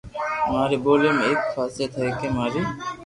ماري 0.51 0.77
ٻولي 0.83 1.09
۾ 1.19 1.21
ايڪ 1.25 1.41
خاصيت 1.53 1.91
ھي 2.01 2.07
ڪي 2.19 2.27
ماري 2.37 2.61